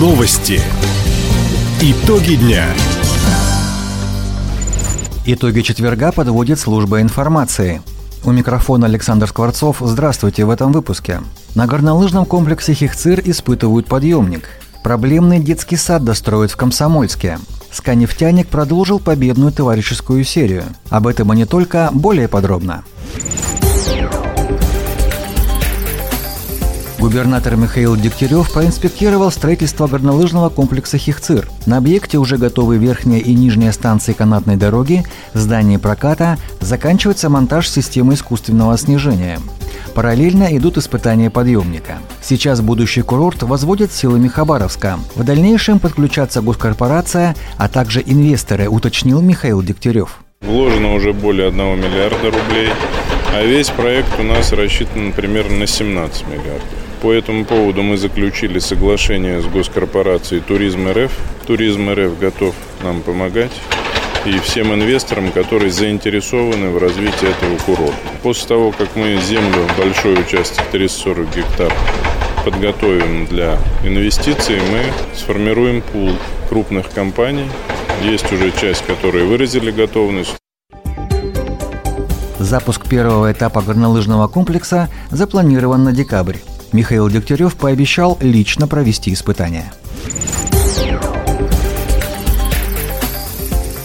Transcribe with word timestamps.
Новости. 0.00 0.62
Итоги 1.82 2.36
дня. 2.36 2.64
Итоги 5.26 5.60
четверга 5.60 6.10
подводит 6.10 6.58
служба 6.58 7.02
информации. 7.02 7.82
У 8.24 8.30
микрофона 8.30 8.86
Александр 8.86 9.28
Скворцов. 9.28 9.76
Здравствуйте 9.82 10.46
в 10.46 10.50
этом 10.50 10.72
выпуске. 10.72 11.20
На 11.54 11.66
горнолыжном 11.66 12.24
комплексе 12.24 12.72
Хихцир 12.72 13.20
испытывают 13.26 13.88
подъемник. 13.88 14.48
Проблемный 14.82 15.38
детский 15.38 15.76
сад 15.76 16.02
достроят 16.02 16.50
в 16.50 16.56
Комсомольске. 16.56 17.38
Сканефтяник 17.70 18.48
продолжил 18.48 19.00
победную 19.00 19.52
товарищескую 19.52 20.24
серию. 20.24 20.64
Об 20.88 21.08
этом 21.08 21.30
и 21.34 21.36
не 21.36 21.44
только, 21.44 21.90
более 21.92 22.26
подробно. 22.26 22.84
Губернатор 27.00 27.56
Михаил 27.56 27.96
Дегтярев 27.96 28.52
проинспектировал 28.52 29.30
строительство 29.30 29.86
горнолыжного 29.86 30.50
комплекса 30.50 30.98
«Хихцир». 30.98 31.48
На 31.64 31.78
объекте 31.78 32.18
уже 32.18 32.36
готовы 32.36 32.76
верхняя 32.76 33.20
и 33.20 33.32
нижняя 33.32 33.72
станции 33.72 34.12
канатной 34.12 34.56
дороги, 34.56 35.04
здание 35.32 35.78
проката, 35.78 36.36
заканчивается 36.60 37.30
монтаж 37.30 37.70
системы 37.70 38.12
искусственного 38.12 38.76
снижения. 38.76 39.40
Параллельно 39.94 40.54
идут 40.58 40.76
испытания 40.76 41.30
подъемника. 41.30 42.00
Сейчас 42.20 42.60
будущий 42.60 43.00
курорт 43.00 43.44
возводят 43.44 43.92
силами 43.92 44.28
Хабаровска. 44.28 44.98
В 45.14 45.24
дальнейшем 45.24 45.78
подключатся 45.78 46.42
госкорпорация, 46.42 47.34
а 47.56 47.70
также 47.70 48.02
инвесторы, 48.04 48.68
уточнил 48.68 49.22
Михаил 49.22 49.62
Дегтярев. 49.62 50.18
Вложено 50.42 50.92
уже 50.94 51.14
более 51.14 51.48
1 51.48 51.58
миллиарда 51.80 52.26
рублей, 52.26 52.68
а 53.34 53.42
весь 53.42 53.70
проект 53.70 54.20
у 54.20 54.22
нас 54.22 54.52
рассчитан 54.52 55.12
примерно 55.12 55.60
на 55.60 55.66
17 55.66 56.26
миллиардов. 56.28 56.89
По 57.00 57.12
этому 57.12 57.46
поводу 57.46 57.82
мы 57.82 57.96
заключили 57.96 58.58
соглашение 58.58 59.40
с 59.40 59.46
госкорпорацией 59.46 60.42
«Туризм 60.42 60.86
РФ». 60.86 61.10
«Туризм 61.46 61.88
РФ» 61.90 62.18
готов 62.18 62.54
нам 62.82 63.00
помогать 63.00 63.52
и 64.26 64.38
всем 64.40 64.74
инвесторам, 64.74 65.32
которые 65.32 65.70
заинтересованы 65.70 66.68
в 66.68 66.76
развитии 66.76 67.30
этого 67.30 67.56
курорта. 67.64 67.96
После 68.22 68.48
того, 68.48 68.70
как 68.72 68.94
мы 68.96 69.16
землю, 69.16 69.66
большой 69.78 70.20
участок, 70.20 70.66
340 70.72 71.34
гектар, 71.34 71.72
подготовим 72.44 73.24
для 73.26 73.58
инвестиций, 73.82 74.58
мы 74.70 74.82
сформируем 75.16 75.80
пул 75.80 76.12
крупных 76.50 76.90
компаний. 76.90 77.48
Есть 78.02 78.30
уже 78.30 78.50
часть, 78.50 78.84
которые 78.84 79.24
выразили 79.24 79.70
готовность. 79.70 80.36
Запуск 82.38 82.86
первого 82.86 83.32
этапа 83.32 83.62
горнолыжного 83.62 84.28
комплекса 84.28 84.90
запланирован 85.10 85.84
на 85.84 85.92
декабрь. 85.92 86.36
Михаил 86.72 87.08
Дегтярев 87.08 87.56
пообещал 87.56 88.16
лично 88.20 88.68
провести 88.68 89.12
испытания. 89.12 89.72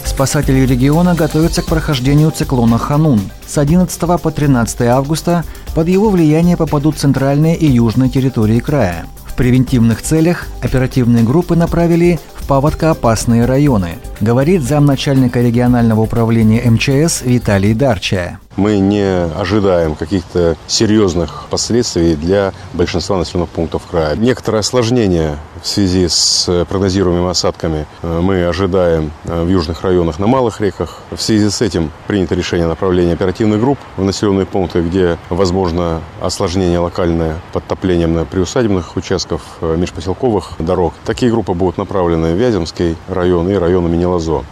Спасатели 0.04 0.60
региона 0.64 1.14
готовятся 1.14 1.62
к 1.62 1.66
прохождению 1.66 2.30
циклона 2.30 2.78
«Ханун». 2.78 3.20
С 3.46 3.58
11 3.58 4.00
по 4.20 4.30
13 4.30 4.80
августа 4.82 5.44
под 5.74 5.88
его 5.88 6.08
влияние 6.08 6.56
попадут 6.56 6.96
центральные 6.96 7.56
и 7.56 7.66
южные 7.66 8.08
территории 8.08 8.60
края. 8.60 9.04
В 9.26 9.34
превентивных 9.34 10.00
целях 10.00 10.46
оперативные 10.62 11.22
группы 11.22 11.54
направили 11.54 12.18
в 12.34 12.46
паводкоопасные 12.46 13.44
районы, 13.44 13.98
говорит 14.20 14.62
замначальника 14.62 15.40
регионального 15.40 16.00
управления 16.00 16.62
МЧС 16.68 17.22
Виталий 17.22 17.74
Дарчая. 17.74 18.40
Мы 18.56 18.78
не 18.78 19.24
ожидаем 19.38 19.94
каких-то 19.94 20.56
серьезных 20.66 21.44
последствий 21.50 22.16
для 22.16 22.54
большинства 22.72 23.18
населенных 23.18 23.50
пунктов 23.50 23.82
края. 23.90 24.16
Некоторое 24.16 24.60
осложнение 24.60 25.36
в 25.62 25.68
связи 25.68 26.08
с 26.08 26.64
прогнозируемыми 26.68 27.30
осадками 27.30 27.86
э, 28.02 28.20
мы 28.20 28.46
ожидаем 28.46 29.10
э, 29.24 29.42
в 29.42 29.48
южных 29.48 29.82
районах 29.82 30.18
на 30.18 30.26
малых 30.26 30.60
реках. 30.62 31.02
В 31.10 31.20
связи 31.20 31.50
с 31.50 31.60
этим 31.60 31.90
принято 32.06 32.34
решение 32.34 32.66
направления 32.66 33.12
оперативных 33.12 33.60
групп 33.60 33.78
в 33.98 34.04
населенные 34.04 34.46
пункты, 34.46 34.80
где 34.80 35.18
возможно 35.28 36.00
осложнение 36.22 36.78
локальное 36.78 37.36
подтоплением 37.52 38.14
на 38.14 38.24
приусадебных 38.24 38.96
участков 38.96 39.42
э, 39.60 39.76
межпоселковых 39.76 40.52
дорог. 40.58 40.94
Такие 41.04 41.30
группы 41.30 41.52
будут 41.52 41.76
направлены 41.76 42.32
в 42.32 42.38
Вяземский 42.38 42.96
район 43.08 43.50
и 43.50 43.54
район 43.54 43.86
имени 43.86 44.05
Лазо. 44.06 44.44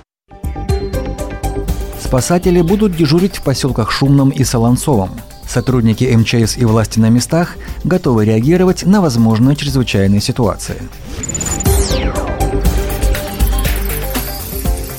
Спасатели 2.01 2.61
будут 2.61 2.97
дежурить 2.97 3.37
в 3.37 3.43
поселках 3.43 3.91
Шумном 3.91 4.31
и 4.31 4.45
Солонцовом. 4.45 5.11
Сотрудники 5.49 6.05
МЧС 6.05 6.57
и 6.57 6.65
власти 6.65 6.99
на 6.99 7.09
местах 7.09 7.57
готовы 7.83 8.25
реагировать 8.25 8.85
на 8.85 9.01
возможные 9.01 9.57
чрезвычайные 9.57 10.21
ситуации. 10.21 10.77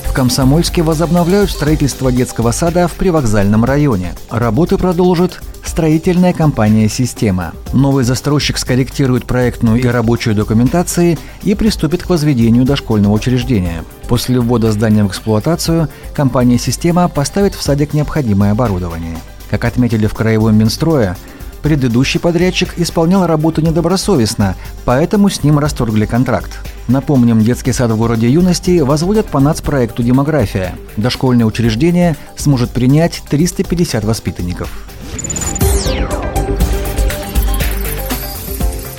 В 0.04 0.12
Комсомольске 0.12 0.82
возобновляют 0.82 1.50
строительство 1.50 2.10
детского 2.10 2.52
сада 2.52 2.88
в 2.88 2.94
привокзальном 2.94 3.64
районе. 3.64 4.14
Работы 4.30 4.78
продолжат 4.78 5.40
строительная 5.68 6.32
компания 6.32 6.88
«Система». 6.88 7.52
Новый 7.72 8.04
застройщик 8.04 8.58
скорректирует 8.58 9.24
проектную 9.24 9.80
и 9.80 9.86
рабочую 9.86 10.34
документации 10.34 11.18
и 11.42 11.54
приступит 11.54 12.02
к 12.02 12.08
возведению 12.08 12.64
дошкольного 12.64 13.12
учреждения. 13.12 13.84
После 14.08 14.40
ввода 14.40 14.72
здания 14.72 15.04
в 15.04 15.08
эксплуатацию 15.08 15.88
компания 16.14 16.58
«Система» 16.58 17.08
поставит 17.08 17.54
в 17.54 17.62
садик 17.62 17.94
необходимое 17.94 18.52
оборудование. 18.52 19.16
Как 19.50 19.64
отметили 19.64 20.06
в 20.06 20.14
Краевом 20.14 20.56
Минстрое, 20.56 21.16
предыдущий 21.62 22.20
подрядчик 22.20 22.74
исполнял 22.78 23.26
работу 23.26 23.60
недобросовестно, 23.60 24.54
поэтому 24.84 25.28
с 25.28 25.42
ним 25.42 25.58
расторгли 25.58 26.06
контракт. 26.06 26.52
Напомним, 26.88 27.40
детский 27.40 27.72
сад 27.72 27.90
в 27.90 27.96
городе 27.96 28.30
юности 28.30 28.78
возводят 28.80 29.26
по 29.26 29.40
нацпроекту 29.40 30.02
«Демография». 30.02 30.76
Дошкольное 30.96 31.44
учреждение 31.44 32.16
сможет 32.36 32.70
принять 32.70 33.22
350 33.28 34.04
воспитанников. 34.04 34.70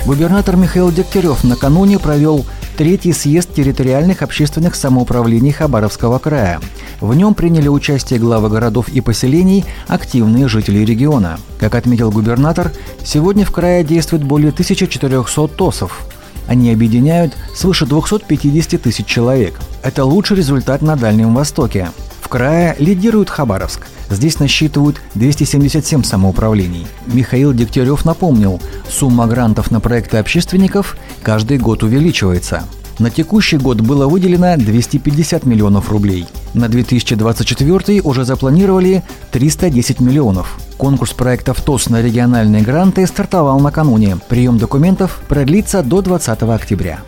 Губернатор 0.08 0.56
Михаил 0.56 0.90
Дегтярев 0.90 1.44
накануне 1.44 1.98
провел 1.98 2.46
третий 2.78 3.12
съезд 3.12 3.52
территориальных 3.52 4.22
общественных 4.22 4.74
самоуправлений 4.74 5.52
Хабаровского 5.52 6.18
края. 6.18 6.60
В 7.02 7.14
нем 7.14 7.34
приняли 7.34 7.68
участие 7.68 8.18
главы 8.18 8.48
городов 8.48 8.88
и 8.88 9.02
поселений, 9.02 9.66
активные 9.86 10.48
жители 10.48 10.78
региона. 10.78 11.38
Как 11.60 11.74
отметил 11.74 12.10
губернатор, 12.10 12.72
сегодня 13.04 13.44
в 13.44 13.50
крае 13.50 13.84
действует 13.84 14.24
более 14.24 14.48
1400 14.48 15.46
ТОСов. 15.48 16.06
Они 16.46 16.72
объединяют 16.72 17.36
свыше 17.54 17.84
250 17.84 18.80
тысяч 18.80 19.04
человек. 19.04 19.60
Это 19.82 20.06
лучший 20.06 20.38
результат 20.38 20.80
на 20.80 20.96
Дальнем 20.96 21.34
Востоке. 21.34 21.90
В 22.28 22.30
крае 22.30 22.76
лидирует 22.78 23.30
Хабаровск. 23.30 23.86
Здесь 24.10 24.38
насчитывают 24.38 25.00
277 25.14 26.02
самоуправлений. 26.02 26.86
Михаил 27.06 27.54
Дегтярев 27.54 28.04
напомнил, 28.04 28.60
сумма 28.86 29.26
грантов 29.26 29.70
на 29.70 29.80
проекты 29.80 30.18
общественников 30.18 30.98
каждый 31.22 31.56
год 31.56 31.82
увеличивается. 31.82 32.64
На 32.98 33.08
текущий 33.08 33.56
год 33.56 33.80
было 33.80 34.06
выделено 34.06 34.58
250 34.58 35.46
миллионов 35.46 35.90
рублей. 35.90 36.26
На 36.52 36.68
2024 36.68 38.02
уже 38.02 38.26
запланировали 38.26 39.02
310 39.30 40.00
миллионов. 40.00 40.58
Конкурс 40.76 41.14
проектов 41.14 41.62
ТОС 41.62 41.88
на 41.88 42.02
региональные 42.02 42.60
гранты 42.60 43.06
стартовал 43.06 43.58
накануне. 43.58 44.18
Прием 44.28 44.58
документов 44.58 45.22
продлится 45.28 45.82
до 45.82 46.02
20 46.02 46.42
октября. 46.42 46.98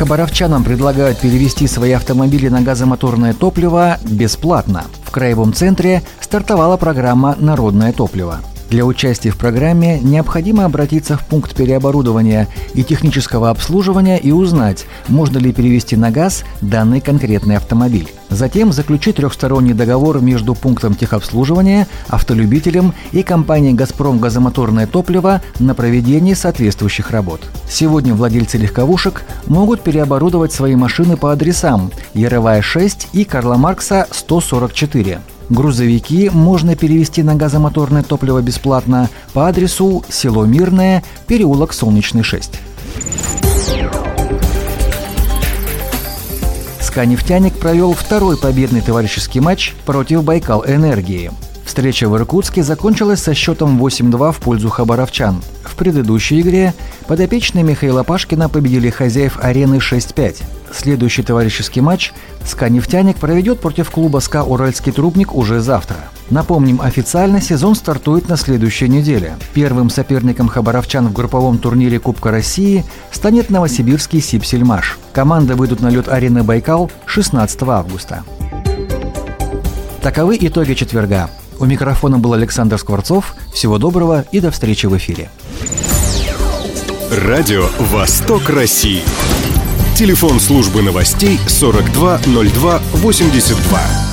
Хабаровчанам 0.00 0.64
предлагают 0.64 1.18
перевести 1.18 1.66
свои 1.66 1.92
автомобили 1.92 2.48
на 2.48 2.62
газомоторное 2.62 3.34
топливо 3.34 3.98
бесплатно. 4.02 4.84
В 5.04 5.10
краевом 5.10 5.52
центре 5.52 6.02
стартовала 6.22 6.78
программа 6.78 7.36
«Народное 7.38 7.92
топливо». 7.92 8.40
Для 8.70 8.86
участия 8.86 9.30
в 9.30 9.36
программе 9.36 9.98
необходимо 9.98 10.64
обратиться 10.64 11.16
в 11.16 11.26
пункт 11.26 11.56
переоборудования 11.56 12.46
и 12.72 12.84
технического 12.84 13.50
обслуживания 13.50 14.16
и 14.16 14.30
узнать, 14.30 14.86
можно 15.08 15.38
ли 15.38 15.52
перевести 15.52 15.96
на 15.96 16.12
газ 16.12 16.44
данный 16.60 17.00
конкретный 17.00 17.56
автомобиль. 17.56 18.08
Затем 18.28 18.72
заключить 18.72 19.16
трехсторонний 19.16 19.74
договор 19.74 20.20
между 20.20 20.54
пунктом 20.54 20.94
техобслуживания, 20.94 21.88
автолюбителем 22.06 22.94
и 23.10 23.24
компанией 23.24 23.74
«Газпром» 23.74 24.20
газомоторное 24.20 24.86
топливо 24.86 25.42
на 25.58 25.74
проведение 25.74 26.36
соответствующих 26.36 27.10
работ. 27.10 27.40
Сегодня 27.68 28.14
владельцы 28.14 28.56
легковушек 28.56 29.24
могут 29.48 29.80
переоборудовать 29.80 30.52
свои 30.52 30.76
машины 30.76 31.16
по 31.16 31.32
адресам 31.32 31.90
Яровая 32.14 32.62
6 32.62 33.08
и 33.14 33.24
Карла 33.24 33.56
Маркса 33.56 34.06
144. 34.12 35.18
Грузовики 35.50 36.30
можно 36.30 36.76
перевести 36.76 37.24
на 37.24 37.34
газомоторное 37.34 38.04
топливо 38.04 38.40
бесплатно 38.40 39.10
по 39.32 39.48
адресу 39.48 40.04
село 40.08 40.46
Мирное, 40.46 41.02
переулок 41.26 41.72
Солнечный 41.72 42.22
6. 42.22 42.60
СКА 46.80 47.04
«Нефтяник» 47.04 47.58
провел 47.58 47.94
второй 47.94 48.36
победный 48.36 48.80
товарищеский 48.80 49.40
матч 49.40 49.74
против 49.84 50.22
«Байкал 50.22 50.64
Энергии». 50.64 51.32
Встреча 51.70 52.08
в 52.08 52.16
Иркутске 52.16 52.64
закончилась 52.64 53.22
со 53.22 53.32
счетом 53.32 53.80
8-2 53.80 54.32
в 54.32 54.38
пользу 54.38 54.68
хабаровчан. 54.70 55.40
В 55.62 55.76
предыдущей 55.76 56.40
игре 56.40 56.74
подопечные 57.06 57.62
Михаила 57.62 58.02
Пашкина 58.02 58.48
победили 58.48 58.90
хозяев 58.90 59.38
арены 59.40 59.76
6-5. 59.76 60.42
Следующий 60.74 61.22
товарищеский 61.22 61.80
матч 61.80 62.12
СКА 62.44 62.70
«Нефтяник» 62.70 63.18
проведет 63.18 63.60
против 63.60 63.88
клуба 63.92 64.18
СКА 64.18 64.42
«Уральский 64.42 64.90
трубник» 64.90 65.32
уже 65.32 65.60
завтра. 65.60 65.98
Напомним, 66.28 66.80
официально 66.82 67.40
сезон 67.40 67.76
стартует 67.76 68.28
на 68.28 68.36
следующей 68.36 68.88
неделе. 68.88 69.36
Первым 69.54 69.90
соперником 69.90 70.48
хабаровчан 70.48 71.06
в 71.06 71.12
групповом 71.12 71.58
турнире 71.58 72.00
Кубка 72.00 72.32
России 72.32 72.84
станет 73.12 73.48
новосибирский 73.48 74.20
«Сибсельмаш». 74.20 74.98
Команды 75.12 75.54
выйдут 75.54 75.82
на 75.82 75.88
лед 75.88 76.08
арены 76.08 76.42
«Байкал» 76.42 76.90
16 77.06 77.62
августа. 77.62 78.24
Таковы 80.02 80.36
итоги 80.40 80.74
четверга. 80.74 81.30
У 81.60 81.66
микрофона 81.66 82.18
был 82.18 82.32
Александр 82.32 82.78
Скворцов. 82.78 83.34
Всего 83.52 83.76
доброго 83.76 84.24
и 84.32 84.40
до 84.40 84.50
встречи 84.50 84.86
в 84.86 84.96
эфире. 84.96 85.28
Радио 87.10 87.66
«Восток 87.78 88.48
России». 88.48 89.02
Телефон 89.94 90.40
службы 90.40 90.80
новостей 90.80 91.38
420282. 91.46 94.09